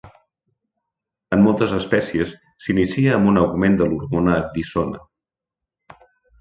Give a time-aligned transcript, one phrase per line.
[1.37, 2.33] En moltes espècies
[2.67, 5.07] s'inicia amb un augment de l'hormona ecdisona.